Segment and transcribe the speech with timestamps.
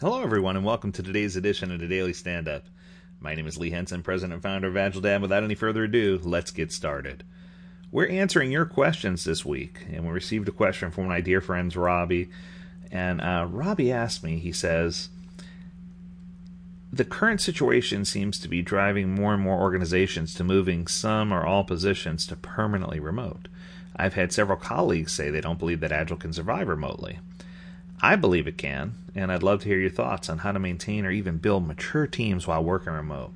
[0.00, 2.66] Hello, everyone, and welcome to today's edition of the Daily Stand Up.
[3.18, 5.20] My name is Lee Henson, President and founder of Agile Dad.
[5.20, 7.24] Without any further ado, let's get started.
[7.90, 11.76] We're answering your questions this week, and we received a question from my dear friends,
[11.76, 12.28] Robbie.
[12.92, 15.08] And uh, Robbie asked me, he says,
[16.92, 21.44] the current situation seems to be driving more and more organizations to moving some or
[21.44, 23.48] all positions to permanently remote.
[23.96, 27.18] I've had several colleagues say they don't believe that Agile can survive remotely.
[28.00, 31.04] I believe it can, and I'd love to hear your thoughts on how to maintain
[31.04, 33.32] or even build mature teams while working remote.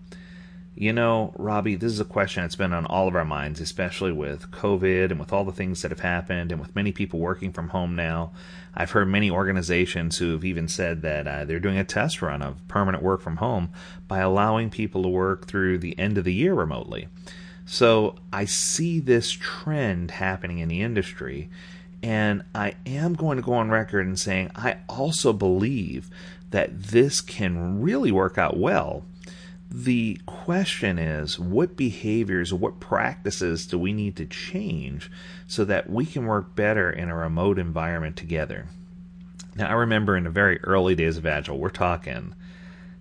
[0.75, 4.13] You know, Robbie, this is a question that's been on all of our minds, especially
[4.13, 7.53] with COVID and with all the things that have happened, and with many people working
[7.53, 8.33] from home now.
[8.75, 12.41] I've heard many organizations who have even said that uh, they're doing a test run
[12.41, 13.71] of permanent work from home
[14.09, 17.09] by allowing people to work through the end of the year remotely.
[17.67, 21.51] So I see this trend happening in the industry,
[22.03, 26.11] and I am going to go on record and saying I also believe
[26.51, 29.05] that this can really work out well.
[29.71, 35.11] The question is what behaviors, what practices do we need to change
[35.47, 38.67] so that we can work better in a remote environment together?
[39.55, 42.35] Now, I remember in the very early days of Agile, we're talking,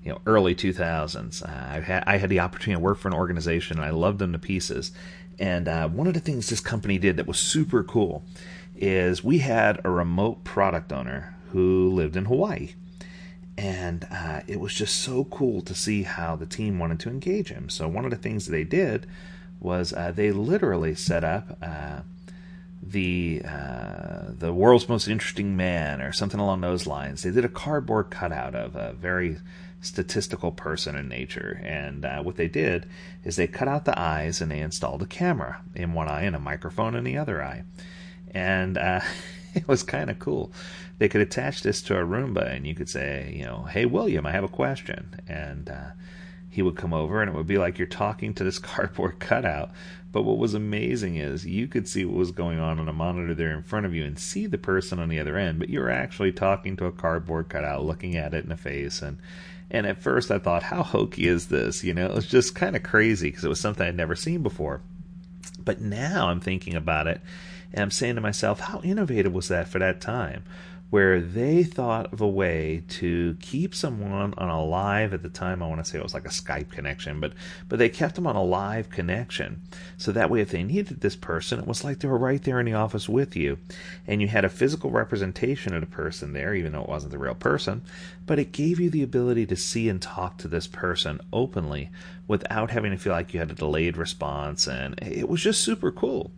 [0.04, 1.44] you know, early 2000s.
[1.44, 4.20] Uh, I, had, I had the opportunity to work for an organization and I loved
[4.20, 4.92] them to pieces.
[5.40, 8.24] And uh, one of the things this company did that was super cool
[8.82, 12.74] is we had a remote product owner who lived in Hawaii.
[13.58, 17.50] And uh, it was just so cool to see how the team wanted to engage
[17.50, 17.70] him.
[17.70, 19.06] So, one of the things they did
[19.60, 22.00] was uh, they literally set up uh,
[22.82, 27.22] the uh, the world's most interesting man or something along those lines.
[27.22, 29.38] They did a cardboard cutout of a very
[29.82, 32.88] statistical person in nature, and uh, what they did
[33.24, 36.36] is they cut out the eyes and they installed a camera in one eye and
[36.36, 37.64] a microphone in the other eye
[38.32, 39.02] and uh,
[39.54, 40.52] it was kind of cool.
[40.98, 44.26] They could attach this to a Roomba, and you could say, you know, hey William,
[44.26, 45.92] I have a question, and uh,
[46.50, 49.72] he would come over, and it would be like you're talking to this cardboard cutout.
[50.12, 53.34] But what was amazing is you could see what was going on on a monitor
[53.34, 55.80] there in front of you and see the person on the other end, but you
[55.80, 59.18] were actually talking to a cardboard cutout, looking at it in the face, and
[59.74, 61.82] and at first I thought, how hokey is this?
[61.82, 64.44] You know, it was just kind of crazy because it was something I'd never seen
[64.44, 64.82] before.
[65.64, 67.22] But now I'm thinking about it
[67.74, 70.44] and I'm saying to myself, how innovative was that for that time?
[70.90, 75.64] Where they thought of a way to keep someone on a live at the time.
[75.64, 77.32] I want to say it was like a Skype connection, but
[77.70, 79.62] but they kept them on a live connection,
[79.96, 82.60] so that way if they needed this person, it was like they were right there
[82.60, 83.58] in the office with you,
[84.06, 87.18] and you had a physical representation of the person there, even though it wasn't the
[87.18, 87.84] real person.
[88.26, 91.90] But it gave you the ability to see and talk to this person openly
[92.28, 95.90] without having to feel like you had a delayed response, and it was just super
[95.90, 96.34] cool.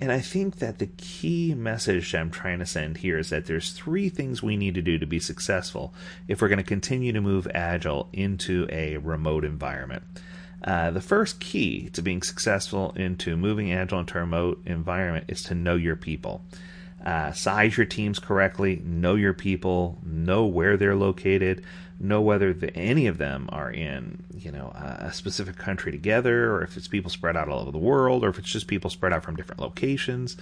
[0.00, 3.72] And I think that the key message I'm trying to send here is that there's
[3.72, 5.92] three things we need to do to be successful
[6.26, 10.02] if we're going to continue to move Agile into a remote environment.
[10.64, 15.42] Uh, the first key to being successful into moving Agile into a remote environment is
[15.44, 16.42] to know your people.
[17.04, 19.98] Uh, size your teams correctly, know your people,
[20.30, 21.64] know where they're located,
[21.98, 24.68] know whether the, any of them are in you know
[25.08, 28.28] a specific country together, or if it's people spread out all over the world, or
[28.28, 30.36] if it's just people spread out from different locations.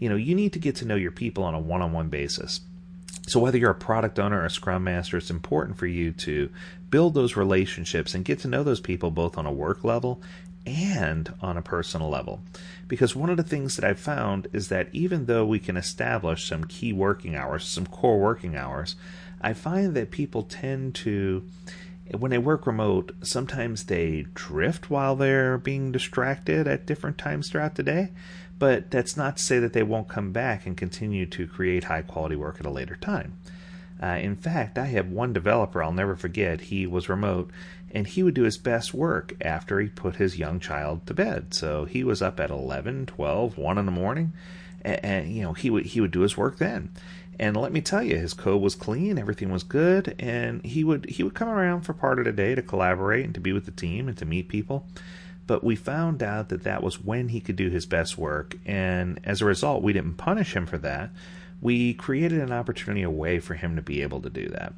[0.00, 2.60] You know, you need to get to know your people on a one-on-one basis.
[3.26, 6.50] So whether you're a product owner or a scrum master, it's important for you to
[6.88, 10.22] build those relationships and get to know those people both on a work level
[10.66, 12.40] and on a personal level.
[12.86, 16.48] Because one of the things that I've found is that even though we can establish
[16.48, 18.96] some key working hours, some core working hours,
[19.40, 21.44] I find that people tend to,
[22.16, 27.76] when they work remote, sometimes they drift while they're being distracted at different times throughout
[27.76, 28.10] the day.
[28.58, 32.02] But that's not to say that they won't come back and continue to create high
[32.02, 33.38] quality work at a later time.
[34.02, 36.62] Uh, in fact, I have one developer I'll never forget.
[36.62, 37.50] He was remote,
[37.90, 41.52] and he would do his best work after he put his young child to bed.
[41.54, 44.32] So he was up at 11, 12, 1 in the morning,
[44.82, 46.90] and, and you know he would he would do his work then.
[47.40, 51.08] And let me tell you, his code was clean, everything was good, and he would
[51.08, 53.64] he would come around for part of the day to collaborate and to be with
[53.64, 54.86] the team and to meet people.
[55.46, 59.20] But we found out that that was when he could do his best work, and
[59.24, 61.10] as a result, we didn't punish him for that
[61.60, 64.74] we created an opportunity, a way for him to be able to do that.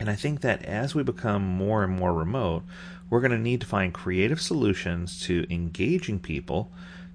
[0.00, 2.64] And I think that as we become more and more remote,
[3.08, 6.72] we're going to need to find creative solutions to engaging people,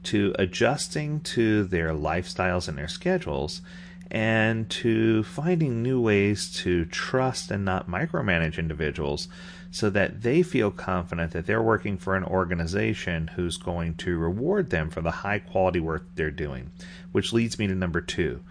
[0.07, 3.61] to adjusting to their lifestyles and their schedules,
[4.09, 9.27] and to finding new ways to trust and not micromanage individuals
[9.69, 14.69] so that they feel confident that they're working for an organization who's going to reward
[14.69, 16.71] them for the high quality work they're doing.
[17.11, 18.41] Which leads me to number two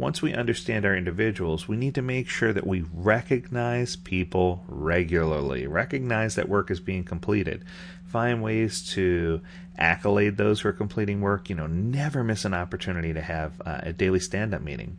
[0.00, 5.66] once we understand our individuals, we need to make sure that we recognize people regularly,
[5.66, 7.62] recognize that work is being completed,
[8.10, 9.40] find ways to
[9.78, 11.48] accolade those who are completing work.
[11.48, 14.98] You know, never miss an opportunity to have uh, a daily stand up meeting.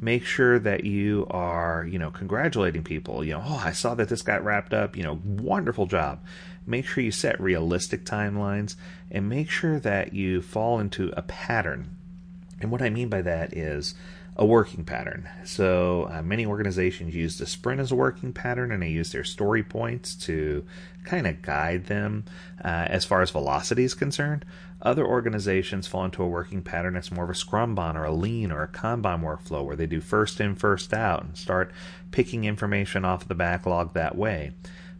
[0.00, 3.24] Make sure that you are, you know, congratulating people.
[3.24, 4.96] You know, oh, I saw that this got wrapped up.
[4.96, 6.24] You know, wonderful job.
[6.66, 8.76] Make sure you set realistic timelines
[9.10, 11.96] and make sure that you fall into a pattern.
[12.60, 13.94] And what I mean by that is,
[14.40, 15.28] a working pattern.
[15.44, 19.22] So uh, many organizations use the sprint as a working pattern, and they use their
[19.22, 20.64] story points to
[21.04, 22.24] kind of guide them
[22.64, 24.46] uh, as far as velocity is concerned.
[24.80, 28.50] Other organizations fall into a working pattern that's more of a Scrumban or a Lean
[28.50, 31.70] or a Kanban workflow where they do first in, first out and start
[32.10, 34.52] picking information off the backlog that way.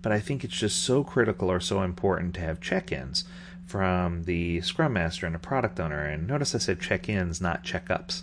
[0.02, 3.25] But I think it's just so critical or so important to have check ins
[3.64, 6.04] from the Scrum Master and the product owner.
[6.04, 8.22] And notice I said check ins, not checkups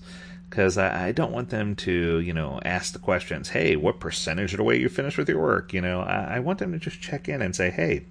[0.49, 4.53] because I, I, don't want them to, you know, ask the questions, hey, what percentage
[4.53, 5.73] of the way you finished with your work?
[5.73, 8.05] You know, I, I want them to just check in and say, hey,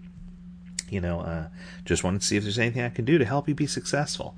[0.90, 1.48] you know, uh,
[1.84, 4.36] just wanted to see if there's anything I can do to help you be successful.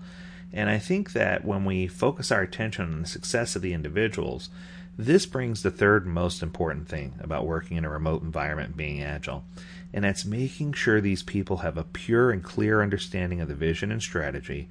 [0.52, 4.48] And I think that when we focus our attention on the success of the individuals,
[4.96, 9.44] this brings the third most important thing about working in a remote environment being agile,
[9.92, 13.92] and that's making sure these people have a pure and clear understanding of the vision
[13.92, 14.68] and strategy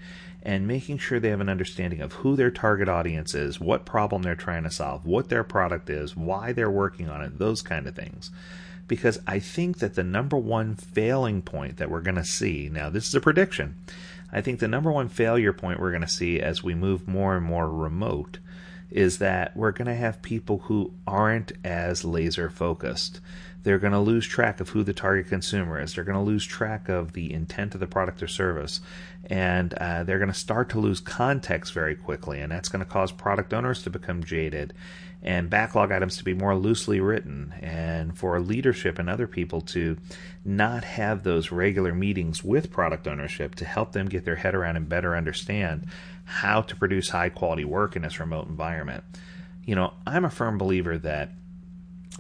[0.48, 4.24] and making sure they have an understanding of who their target audience is, what problem
[4.24, 7.86] they're trying to solve, what their product is, why they're working on it, those kind
[7.86, 8.32] of things.
[8.88, 12.90] Because I think that the number one failing point that we're going to see now,
[12.90, 13.76] this is a prediction.
[14.32, 17.36] I think the number one failure point we're going to see as we move more
[17.36, 18.40] and more remote
[18.90, 23.20] is that we're going to have people who aren't as laser focused.
[23.68, 25.94] They're going to lose track of who the target consumer is.
[25.94, 28.80] They're going to lose track of the intent of the product or service.
[29.26, 32.40] And uh, they're going to start to lose context very quickly.
[32.40, 34.74] And that's going to cause product owners to become jaded
[35.22, 37.56] and backlog items to be more loosely written.
[37.60, 39.98] And for leadership and other people to
[40.46, 44.78] not have those regular meetings with product ownership to help them get their head around
[44.78, 45.88] and better understand
[46.24, 49.04] how to produce high quality work in this remote environment.
[49.66, 51.32] You know, I'm a firm believer that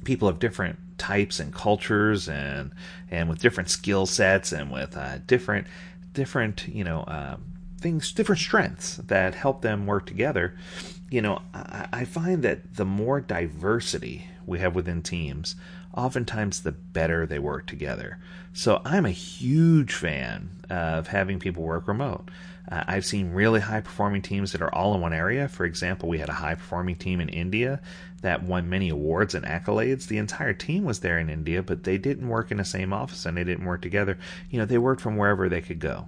[0.03, 2.71] people of different types and cultures and
[3.11, 5.67] and with different skill sets and with uh, different
[6.13, 7.37] different you know uh,
[7.77, 10.55] things different strengths that help them work together
[11.09, 15.55] you know I, I find that the more diversity we have within teams
[15.95, 18.19] oftentimes the better they work together
[18.53, 22.29] so i'm a huge fan of having people work remote
[22.69, 25.47] uh, I've seen really high performing teams that are all in one area.
[25.47, 27.79] For example, we had a high performing team in India
[28.21, 30.07] that won many awards and accolades.
[30.07, 33.25] The entire team was there in India, but they didn't work in the same office
[33.25, 34.17] and they didn't work together.
[34.49, 36.07] You know, they worked from wherever they could go.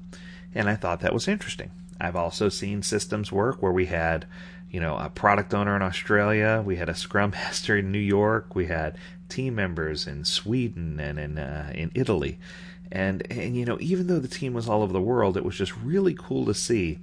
[0.54, 1.72] And I thought that was interesting.
[2.02, 4.26] I've also seen systems work where we had,
[4.72, 8.56] you know, a product owner in Australia, we had a scrum master in New York,
[8.56, 8.98] we had
[9.28, 12.40] team members in Sweden and in uh, in Italy
[12.92, 15.56] and and you know, even though the team was all over the world, it was
[15.56, 17.00] just really cool to see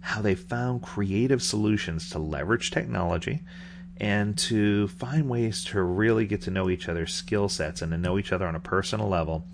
[0.00, 3.42] how they found creative solutions to leverage technology
[4.00, 7.98] and to find ways to really get to know each other's skill sets and to
[7.98, 9.44] know each other on a personal level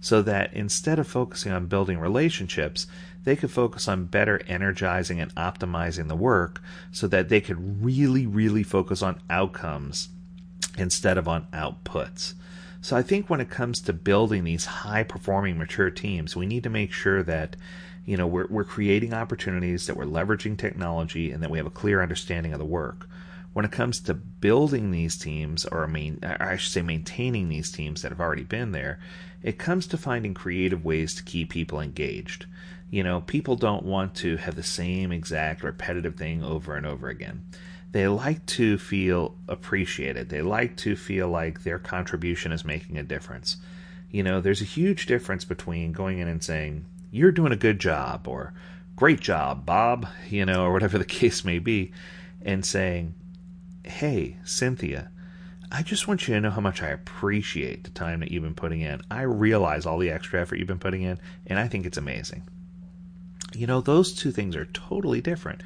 [0.00, 2.86] so that instead of focusing on building relationships,
[3.24, 6.62] they could focus on better energizing and optimizing the work
[6.92, 10.10] so that they could really, really focus on outcomes
[10.76, 12.34] instead of on outputs.
[12.82, 16.64] So I think when it comes to building these high performing mature teams, we need
[16.64, 17.56] to make sure that
[18.04, 21.70] you know we're, we're creating opportunities that we're leveraging technology and that we have a
[21.70, 23.08] clear understanding of the work
[23.54, 28.02] when it comes to building these teams or, main, I should say maintaining these teams
[28.02, 29.00] that have already been there
[29.42, 32.46] it comes to finding creative ways to keep people engaged
[32.90, 37.08] you know people don't want to have the same exact repetitive thing over and over
[37.08, 37.44] again
[37.94, 40.28] they like to feel appreciated.
[40.28, 43.58] They like to feel like their contribution is making a difference.
[44.10, 47.78] You know, there's a huge difference between going in and saying, You're doing a good
[47.78, 48.52] job, or
[48.96, 51.92] Great job, Bob, you know, or whatever the case may be,
[52.42, 53.14] and saying,
[53.84, 55.10] Hey, Cynthia,
[55.70, 58.54] I just want you to know how much I appreciate the time that you've been
[58.54, 59.00] putting in.
[59.10, 62.42] I realize all the extra effort you've been putting in, and I think it's amazing.
[63.54, 65.62] You know, those two things are totally different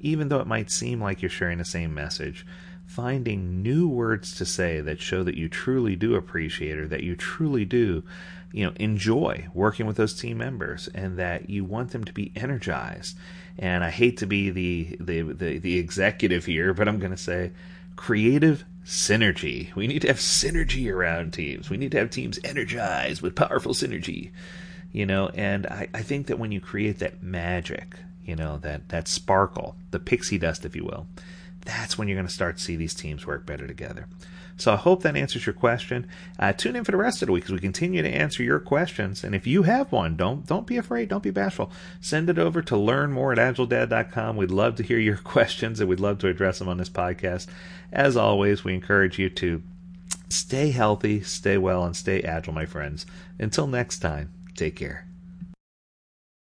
[0.00, 2.46] even though it might seem like you're sharing the same message,
[2.86, 7.14] finding new words to say that show that you truly do appreciate or that you
[7.14, 8.02] truly do,
[8.52, 12.32] you know, enjoy working with those team members and that you want them to be
[12.34, 13.16] energized.
[13.60, 17.16] And I hate to be the the the, the executive here, but I'm going to
[17.16, 17.52] say
[17.94, 19.72] creative synergy.
[19.76, 21.70] We need to have synergy around teams.
[21.70, 24.30] We need to have teams energized with powerful synergy.
[24.90, 27.94] You know, and I, I think that when you create that magic
[28.30, 31.06] you know that that sparkle, the pixie dust, if you will.
[31.64, 34.06] that's when you're going to start to see these teams work better together.
[34.60, 36.08] So I hope that answers your question.
[36.38, 38.60] Uh, tune in for the rest of the week as we continue to answer your
[38.60, 39.24] questions.
[39.24, 41.70] And if you have one, don't don't be afraid, don't be bashful.
[42.00, 44.36] Send it over to learn more at agiledad.com.
[44.36, 47.46] We'd love to hear your questions and we'd love to address them on this podcast.
[47.92, 49.62] As always, we encourage you to
[50.28, 53.06] stay healthy, stay well, and stay agile, my friends.
[53.38, 55.09] Until next time, take care.